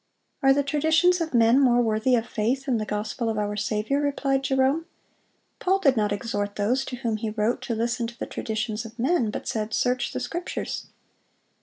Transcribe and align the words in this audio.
"Are 0.41 0.51
the 0.51 0.63
traditions 0.63 1.21
of 1.21 1.31
men 1.35 1.59
more 1.59 1.79
worthy 1.79 2.15
of 2.15 2.25
faith 2.25 2.65
than 2.65 2.79
the 2.79 2.87
gospel 2.87 3.29
of 3.29 3.37
our 3.37 3.55
Saviour?" 3.55 4.01
replied 4.01 4.41
Jerome. 4.41 4.87
"Paul 5.59 5.77
did 5.77 5.95
not 5.95 6.11
exhort 6.11 6.55
those 6.55 6.83
to 6.85 6.95
whom 6.95 7.17
he 7.17 7.29
wrote 7.29 7.61
to 7.61 7.75
listen 7.75 8.07
to 8.07 8.17
the 8.17 8.25
traditions 8.25 8.83
of 8.83 8.97
men, 8.97 9.29
but 9.29 9.47
said, 9.47 9.75
'Search 9.75 10.11
the 10.11 10.19
Scriptures. 10.19 10.87